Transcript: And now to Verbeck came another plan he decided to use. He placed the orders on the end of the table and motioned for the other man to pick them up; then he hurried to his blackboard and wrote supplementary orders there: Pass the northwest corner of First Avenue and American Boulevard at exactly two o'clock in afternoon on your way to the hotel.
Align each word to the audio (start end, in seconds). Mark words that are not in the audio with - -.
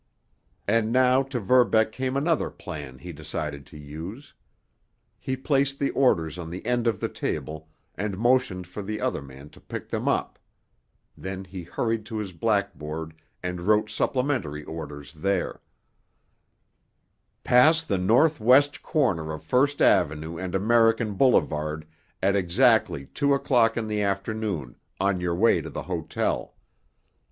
And 0.67 0.91
now 0.91 1.21
to 1.21 1.39
Verbeck 1.39 1.91
came 1.91 2.17
another 2.17 2.49
plan 2.49 2.97
he 2.97 3.13
decided 3.13 3.67
to 3.67 3.77
use. 3.77 4.33
He 5.19 5.37
placed 5.37 5.77
the 5.77 5.91
orders 5.91 6.39
on 6.39 6.49
the 6.49 6.65
end 6.65 6.87
of 6.87 6.99
the 6.99 7.07
table 7.07 7.69
and 7.93 8.17
motioned 8.17 8.65
for 8.65 8.81
the 8.81 8.99
other 8.99 9.21
man 9.21 9.49
to 9.51 9.59
pick 9.61 9.89
them 9.89 10.07
up; 10.07 10.39
then 11.15 11.45
he 11.45 11.61
hurried 11.61 12.03
to 12.07 12.17
his 12.17 12.31
blackboard 12.31 13.13
and 13.43 13.61
wrote 13.61 13.91
supplementary 13.91 14.63
orders 14.63 15.13
there: 15.13 15.61
Pass 17.43 17.83
the 17.83 17.99
northwest 17.99 18.81
corner 18.81 19.31
of 19.31 19.43
First 19.43 19.83
Avenue 19.83 20.35
and 20.35 20.55
American 20.55 21.13
Boulevard 21.13 21.85
at 22.23 22.35
exactly 22.35 23.05
two 23.05 23.35
o'clock 23.35 23.77
in 23.77 23.91
afternoon 23.91 24.77
on 24.99 25.21
your 25.21 25.35
way 25.35 25.61
to 25.61 25.69
the 25.69 25.83
hotel. 25.83 26.55